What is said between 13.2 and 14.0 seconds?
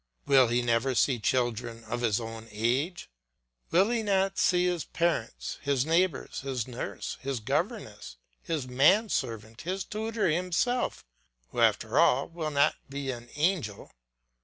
angel?